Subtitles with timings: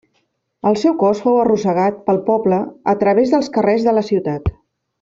[0.69, 2.59] El seu cos fou arrossegat pel poble
[2.95, 4.51] a través dels carrers de la ciutat.